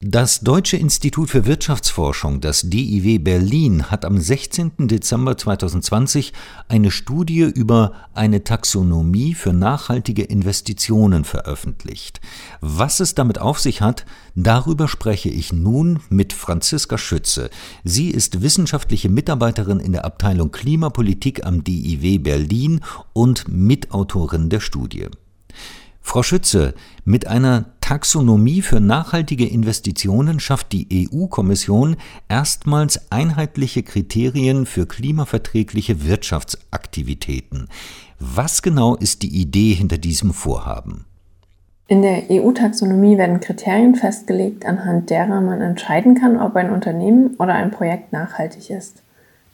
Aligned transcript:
Das 0.00 0.38
Deutsche 0.38 0.76
Institut 0.76 1.28
für 1.28 1.44
Wirtschaftsforschung, 1.44 2.40
das 2.40 2.62
DIW 2.62 3.18
Berlin, 3.18 3.90
hat 3.90 4.04
am 4.04 4.16
16. 4.20 4.86
Dezember 4.86 5.36
2020 5.36 6.32
eine 6.68 6.92
Studie 6.92 7.40
über 7.40 7.94
eine 8.14 8.44
Taxonomie 8.44 9.34
für 9.34 9.52
nachhaltige 9.52 10.22
Investitionen 10.22 11.24
veröffentlicht. 11.24 12.20
Was 12.60 13.00
es 13.00 13.16
damit 13.16 13.40
auf 13.40 13.58
sich 13.58 13.82
hat, 13.82 14.06
darüber 14.36 14.86
spreche 14.86 15.30
ich 15.30 15.52
nun 15.52 15.98
mit 16.10 16.32
Franziska 16.32 16.96
Schütze. 16.96 17.50
Sie 17.82 18.10
ist 18.10 18.40
wissenschaftliche 18.40 19.08
Mitarbeiterin 19.08 19.80
in 19.80 19.90
der 19.90 20.04
Abteilung 20.04 20.52
Klimapolitik 20.52 21.44
am 21.44 21.64
DIW 21.64 22.18
Berlin 22.18 22.82
und 23.14 23.48
Mitautorin 23.48 24.48
der 24.48 24.60
Studie. 24.60 25.08
Frau 26.08 26.22
Schütze, 26.22 26.74
mit 27.04 27.26
einer 27.26 27.66
Taxonomie 27.88 28.60
für 28.60 28.80
nachhaltige 28.80 29.48
Investitionen 29.48 30.40
schafft 30.40 30.72
die 30.72 31.08
EU-Kommission 31.10 31.96
erstmals 32.28 33.10
einheitliche 33.10 33.82
Kriterien 33.82 34.66
für 34.66 34.84
klimaverträgliche 34.84 36.06
Wirtschaftsaktivitäten. 36.06 37.66
Was 38.20 38.60
genau 38.60 38.94
ist 38.94 39.22
die 39.22 39.34
Idee 39.40 39.72
hinter 39.72 39.96
diesem 39.96 40.34
Vorhaben? 40.34 41.06
In 41.86 42.02
der 42.02 42.24
EU-Taxonomie 42.30 43.16
werden 43.16 43.40
Kriterien 43.40 43.94
festgelegt, 43.94 44.66
anhand 44.66 45.08
derer 45.08 45.40
man 45.40 45.62
entscheiden 45.62 46.14
kann, 46.14 46.38
ob 46.38 46.56
ein 46.56 46.70
Unternehmen 46.70 47.36
oder 47.38 47.54
ein 47.54 47.70
Projekt 47.70 48.12
nachhaltig 48.12 48.68
ist. 48.68 49.02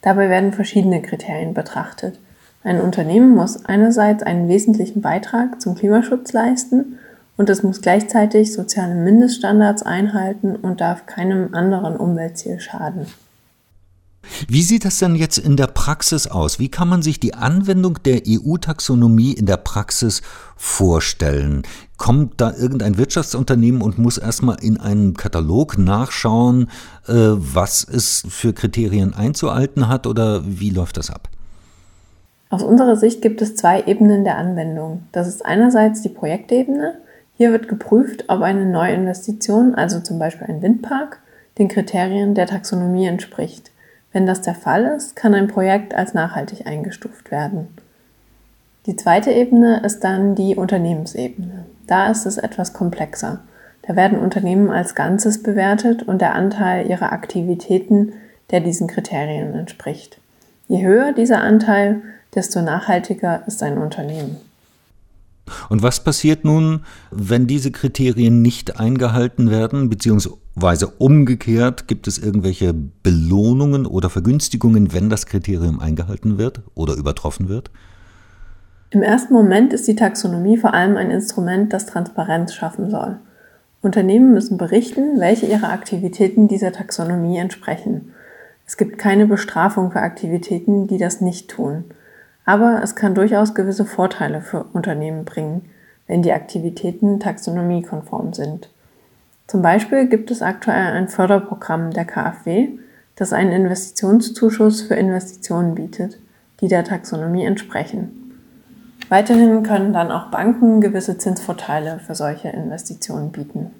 Dabei 0.02 0.28
werden 0.28 0.52
verschiedene 0.52 1.02
Kriterien 1.02 1.54
betrachtet. 1.54 2.18
Ein 2.64 2.80
Unternehmen 2.80 3.32
muss 3.32 3.64
einerseits 3.64 4.24
einen 4.24 4.48
wesentlichen 4.48 5.02
Beitrag 5.02 5.60
zum 5.60 5.76
Klimaschutz 5.76 6.32
leisten 6.32 6.98
und 7.36 7.50
es 7.50 7.62
muss 7.62 7.80
gleichzeitig 7.80 8.52
soziale 8.52 8.94
Mindeststandards 8.94 9.82
einhalten 9.82 10.56
und 10.56 10.80
darf 10.80 11.06
keinem 11.06 11.54
anderen 11.54 11.96
Umweltziel 11.96 12.60
schaden. 12.60 13.06
Wie 14.48 14.62
sieht 14.62 14.84
das 14.84 14.98
denn 14.98 15.16
jetzt 15.16 15.38
in 15.38 15.56
der 15.56 15.66
Praxis 15.66 16.26
aus? 16.26 16.58
Wie 16.58 16.70
kann 16.70 16.88
man 16.88 17.02
sich 17.02 17.20
die 17.20 17.34
Anwendung 17.34 17.98
der 18.04 18.22
EU-Taxonomie 18.26 19.32
in 19.32 19.46
der 19.46 19.58
Praxis 19.58 20.22
vorstellen? 20.56 21.62
Kommt 21.96 22.40
da 22.40 22.52
irgendein 22.52 22.96
Wirtschaftsunternehmen 22.96 23.82
und 23.82 23.98
muss 23.98 24.18
erstmal 24.18 24.56
in 24.62 24.80
einem 24.80 25.14
Katalog 25.14 25.78
nachschauen, 25.78 26.68
äh, 27.06 27.12
was 27.12 27.84
es 27.84 28.24
für 28.28 28.52
Kriterien 28.52 29.14
einzuhalten 29.14 29.88
hat 29.88 30.06
oder 30.06 30.42
wie 30.44 30.70
läuft 30.70 30.96
das 30.96 31.10
ab? 31.10 31.28
Aus 32.50 32.62
unserer 32.62 32.96
Sicht 32.96 33.20
gibt 33.20 33.42
es 33.42 33.56
zwei 33.56 33.82
Ebenen 33.82 34.24
der 34.24 34.38
Anwendung. 34.38 35.02
Das 35.12 35.28
ist 35.28 35.44
einerseits 35.44 36.02
die 36.02 36.08
Projektebene. 36.08 36.98
Hier 37.36 37.50
wird 37.50 37.68
geprüft, 37.68 38.24
ob 38.28 38.42
eine 38.42 38.64
Neuinvestition, 38.64 39.74
also 39.74 40.00
zum 40.00 40.18
Beispiel 40.18 40.46
ein 40.46 40.62
Windpark, 40.62 41.18
den 41.58 41.68
Kriterien 41.68 42.34
der 42.34 42.46
Taxonomie 42.46 43.06
entspricht. 43.06 43.70
Wenn 44.12 44.26
das 44.26 44.42
der 44.42 44.54
Fall 44.54 44.84
ist, 44.84 45.16
kann 45.16 45.34
ein 45.34 45.48
Projekt 45.48 45.94
als 45.94 46.14
nachhaltig 46.14 46.66
eingestuft 46.66 47.30
werden. 47.30 47.68
Die 48.86 48.96
zweite 48.96 49.32
Ebene 49.32 49.80
ist 49.84 50.04
dann 50.04 50.34
die 50.34 50.56
Unternehmensebene. 50.56 51.64
Da 51.86 52.10
ist 52.10 52.26
es 52.26 52.38
etwas 52.38 52.72
komplexer. 52.72 53.40
Da 53.82 53.96
werden 53.96 54.18
Unternehmen 54.18 54.70
als 54.70 54.94
Ganzes 54.94 55.42
bewertet 55.42 56.02
und 56.02 56.20
der 56.20 56.34
Anteil 56.34 56.88
ihrer 56.88 57.12
Aktivitäten, 57.12 58.12
der 58.50 58.60
diesen 58.60 58.86
Kriterien 58.86 59.54
entspricht. 59.54 60.18
Je 60.68 60.84
höher 60.84 61.12
dieser 61.12 61.40
Anteil, 61.40 62.02
desto 62.34 62.62
nachhaltiger 62.62 63.42
ist 63.46 63.62
ein 63.62 63.78
Unternehmen. 63.78 64.36
Und 65.68 65.82
was 65.82 66.02
passiert 66.02 66.44
nun, 66.44 66.80
wenn 67.10 67.46
diese 67.46 67.70
Kriterien 67.70 68.42
nicht 68.42 68.80
eingehalten 68.80 69.50
werden, 69.50 69.90
beziehungsweise 69.90 70.86
umgekehrt, 70.98 71.86
gibt 71.86 72.06
es 72.06 72.18
irgendwelche 72.18 72.72
Belohnungen 72.74 73.86
oder 73.86 74.08
Vergünstigungen, 74.10 74.92
wenn 74.92 75.10
das 75.10 75.26
Kriterium 75.26 75.80
eingehalten 75.80 76.38
wird 76.38 76.62
oder 76.74 76.94
übertroffen 76.94 77.48
wird? 77.48 77.70
Im 78.90 79.02
ersten 79.02 79.34
Moment 79.34 79.72
ist 79.72 79.88
die 79.88 79.96
Taxonomie 79.96 80.56
vor 80.56 80.72
allem 80.72 80.96
ein 80.96 81.10
Instrument, 81.10 81.72
das 81.72 81.86
Transparenz 81.86 82.54
schaffen 82.54 82.90
soll. 82.90 83.18
Unternehmen 83.82 84.32
müssen 84.32 84.56
berichten, 84.56 85.20
welche 85.20 85.46
ihrer 85.46 85.70
Aktivitäten 85.70 86.48
dieser 86.48 86.72
Taxonomie 86.72 87.36
entsprechen. 87.36 88.12
Es 88.66 88.76
gibt 88.76 88.96
keine 88.96 89.26
Bestrafung 89.26 89.90
für 89.90 90.00
Aktivitäten, 90.00 90.86
die 90.86 90.96
das 90.96 91.20
nicht 91.20 91.50
tun. 91.50 91.84
Aber 92.44 92.80
es 92.82 92.94
kann 92.94 93.14
durchaus 93.14 93.54
gewisse 93.54 93.84
Vorteile 93.84 94.40
für 94.40 94.64
Unternehmen 94.64 95.24
bringen, 95.24 95.70
wenn 96.06 96.22
die 96.22 96.32
Aktivitäten 96.32 97.20
taxonomiekonform 97.20 98.34
sind. 98.34 98.68
Zum 99.46 99.62
Beispiel 99.62 100.08
gibt 100.08 100.30
es 100.30 100.42
aktuell 100.42 100.92
ein 100.92 101.08
Förderprogramm 101.08 101.90
der 101.90 102.04
KfW, 102.04 102.68
das 103.16 103.32
einen 103.32 103.52
Investitionszuschuss 103.52 104.82
für 104.82 104.94
Investitionen 104.94 105.74
bietet, 105.74 106.18
die 106.60 106.68
der 106.68 106.84
Taxonomie 106.84 107.44
entsprechen. 107.44 108.20
Weiterhin 109.08 109.62
können 109.62 109.92
dann 109.92 110.10
auch 110.10 110.30
Banken 110.30 110.80
gewisse 110.80 111.18
Zinsvorteile 111.18 112.00
für 112.04 112.14
solche 112.14 112.48
Investitionen 112.48 113.32
bieten. 113.32 113.70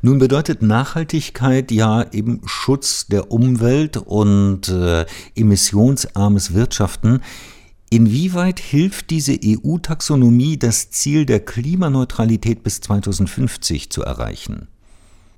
Nun 0.00 0.18
bedeutet 0.18 0.62
Nachhaltigkeit 0.62 1.72
ja 1.72 2.04
eben 2.12 2.42
Schutz 2.44 3.08
der 3.08 3.32
Umwelt 3.32 3.96
und 3.96 4.68
äh, 4.68 5.06
emissionsarmes 5.34 6.54
Wirtschaften. 6.54 7.20
Inwieweit 7.90 8.60
hilft 8.60 9.08
diese 9.08 9.32
EU-Taxonomie, 9.42 10.58
das 10.58 10.90
Ziel 10.90 11.24
der 11.24 11.40
Klimaneutralität 11.40 12.62
bis 12.62 12.82
2050 12.82 13.88
zu 13.88 14.02
erreichen? 14.02 14.68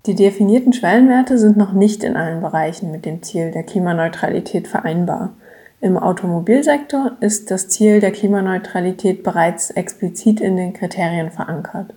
Die 0.06 0.16
definierten 0.16 0.72
Schwellenwerte 0.72 1.38
sind 1.38 1.56
noch 1.56 1.72
nicht 1.72 2.02
in 2.02 2.16
allen 2.16 2.40
Bereichen 2.40 2.90
mit 2.90 3.04
dem 3.04 3.22
Ziel 3.22 3.52
der 3.52 3.62
Klimaneutralität 3.62 4.66
vereinbar. 4.66 5.34
Im 5.80 5.96
Automobilsektor 5.96 7.12
ist 7.20 7.52
das 7.52 7.68
Ziel 7.68 8.00
der 8.00 8.10
Klimaneutralität 8.10 9.22
bereits 9.22 9.70
explizit 9.70 10.40
in 10.40 10.56
den 10.56 10.72
Kriterien 10.72 11.30
verankert. 11.30 11.94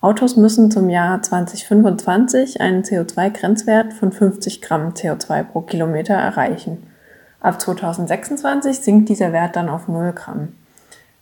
Autos 0.00 0.36
müssen 0.36 0.70
zum 0.70 0.88
Jahr 0.88 1.20
2025 1.20 2.62
einen 2.62 2.84
CO2-Grenzwert 2.84 3.92
von 3.92 4.12
50 4.12 4.62
Gramm 4.62 4.94
CO2 4.94 5.42
pro 5.42 5.60
Kilometer 5.60 6.14
erreichen. 6.14 6.89
Ab 7.40 7.60
2026 7.60 8.80
sinkt 8.80 9.08
dieser 9.08 9.32
Wert 9.32 9.56
dann 9.56 9.68
auf 9.68 9.88
0 9.88 10.12
Gramm. 10.12 10.48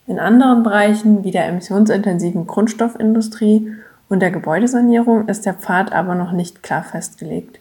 In 0.05 0.19
anderen 0.19 0.63
Bereichen 0.63 1.23
wie 1.23 1.31
der 1.31 1.45
emissionsintensiven 1.45 2.47
Grundstoffindustrie 2.47 3.73
und 4.09 4.21
der 4.21 4.31
Gebäudesanierung 4.31 5.27
ist 5.27 5.45
der 5.45 5.53
Pfad 5.53 5.93
aber 5.93 6.15
noch 6.15 6.31
nicht 6.31 6.63
klar 6.63 6.83
festgelegt. 6.83 7.59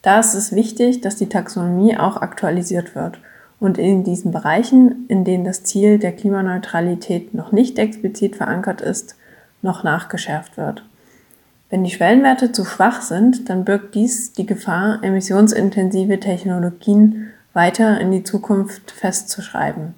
Da 0.00 0.18
ist 0.18 0.34
es 0.34 0.52
wichtig, 0.52 1.00
dass 1.00 1.16
die 1.16 1.28
Taxonomie 1.28 1.96
auch 1.96 2.16
aktualisiert 2.16 2.94
wird 2.94 3.18
und 3.60 3.78
in 3.78 4.02
diesen 4.02 4.32
Bereichen, 4.32 5.04
in 5.06 5.24
denen 5.24 5.44
das 5.44 5.62
Ziel 5.62 6.00
der 6.00 6.12
Klimaneutralität 6.12 7.34
noch 7.34 7.52
nicht 7.52 7.78
explizit 7.78 8.34
verankert 8.34 8.80
ist, 8.80 9.14
noch 9.60 9.84
nachgeschärft 9.84 10.56
wird. 10.56 10.82
Wenn 11.70 11.84
die 11.84 11.90
Schwellenwerte 11.90 12.50
zu 12.50 12.64
schwach 12.64 13.02
sind, 13.02 13.48
dann 13.48 13.64
birgt 13.64 13.94
dies 13.94 14.32
die 14.32 14.46
Gefahr, 14.46 14.98
emissionsintensive 15.02 16.18
Technologien 16.18 17.28
weiter 17.52 18.00
in 18.00 18.10
die 18.10 18.24
Zukunft 18.24 18.90
festzuschreiben. 18.90 19.94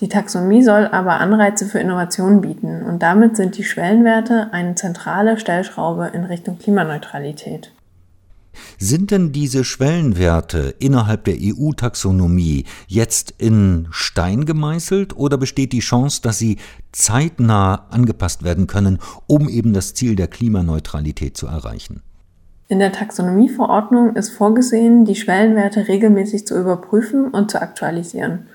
Die 0.00 0.08
Taxonomie 0.08 0.62
soll 0.62 0.86
aber 0.86 1.20
Anreize 1.20 1.64
für 1.64 1.78
Innovationen 1.78 2.42
bieten 2.42 2.82
und 2.82 3.02
damit 3.02 3.36
sind 3.36 3.56
die 3.56 3.64
Schwellenwerte 3.64 4.52
eine 4.52 4.74
zentrale 4.74 5.38
Stellschraube 5.38 6.08
in 6.12 6.24
Richtung 6.24 6.58
Klimaneutralität. 6.58 7.72
Sind 8.78 9.10
denn 9.10 9.32
diese 9.32 9.64
Schwellenwerte 9.64 10.74
innerhalb 10.78 11.24
der 11.24 11.36
EU-Taxonomie 11.38 12.64
jetzt 12.86 13.34
in 13.38 13.88
Stein 13.90 14.44
gemeißelt 14.44 15.16
oder 15.16 15.38
besteht 15.38 15.72
die 15.72 15.80
Chance, 15.80 16.20
dass 16.22 16.38
sie 16.38 16.58
zeitnah 16.92 17.86
angepasst 17.90 18.44
werden 18.44 18.66
können, 18.66 18.98
um 19.26 19.48
eben 19.48 19.72
das 19.72 19.94
Ziel 19.94 20.16
der 20.16 20.28
Klimaneutralität 20.28 21.36
zu 21.36 21.46
erreichen? 21.46 22.02
In 22.68 22.80
der 22.80 22.90
Taxonomieverordnung 22.90 24.16
ist 24.16 24.30
vorgesehen, 24.30 25.04
die 25.04 25.14
Schwellenwerte 25.14 25.86
regelmäßig 25.86 26.46
zu 26.46 26.58
überprüfen 26.58 27.28
und 27.28 27.50
zu 27.50 27.62
aktualisieren. 27.62 28.48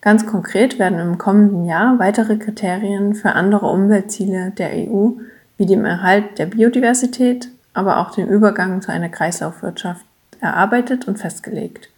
Ganz 0.00 0.24
konkret 0.24 0.78
werden 0.78 0.98
im 0.98 1.18
kommenden 1.18 1.66
Jahr 1.66 1.98
weitere 1.98 2.38
Kriterien 2.38 3.14
für 3.14 3.32
andere 3.32 3.66
Umweltziele 3.66 4.50
der 4.52 4.70
EU 4.70 5.10
wie 5.58 5.66
dem 5.66 5.84
Erhalt 5.84 6.38
der 6.38 6.46
Biodiversität, 6.46 7.48
aber 7.74 7.98
auch 7.98 8.12
den 8.12 8.28
Übergang 8.28 8.80
zu 8.80 8.92
einer 8.92 9.10
Kreislaufwirtschaft 9.10 10.06
erarbeitet 10.40 11.06
und 11.06 11.18
festgelegt. 11.18 11.90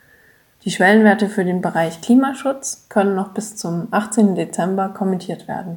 Die 0.64 0.72
Schwellenwerte 0.72 1.28
für 1.28 1.44
den 1.44 1.60
Bereich 1.60 2.00
Klimaschutz 2.00 2.86
können 2.88 3.14
noch 3.14 3.28
bis 3.34 3.54
zum 3.54 3.86
18. 3.92 4.34
Dezember 4.34 4.88
kommentiert 4.88 5.46
werden. 5.46 5.76